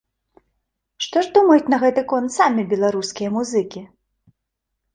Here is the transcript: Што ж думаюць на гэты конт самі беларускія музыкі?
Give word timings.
Што 1.05 1.17
ж 1.27 1.31
думаюць 1.35 1.71
на 1.75 1.79
гэты 1.85 2.01
конт 2.13 2.29
самі 2.39 2.67
беларускія 2.73 3.29
музыкі? 3.39 3.87